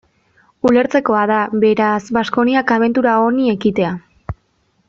Ulertzekoa 0.69 1.25
da, 1.33 1.37
beraz, 1.65 2.01
Baskoniak 2.19 2.75
abentura 2.79 3.17
honi 3.27 3.55
ekitea. 3.57 3.93